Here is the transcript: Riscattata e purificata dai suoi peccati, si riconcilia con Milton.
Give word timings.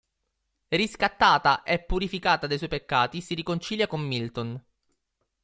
Riscattata 0.69 1.61
e 1.61 1.77
purificata 1.77 2.47
dai 2.47 2.57
suoi 2.57 2.69
peccati, 2.69 3.21
si 3.21 3.35
riconcilia 3.35 3.85
con 3.85 4.01
Milton. 4.01 4.59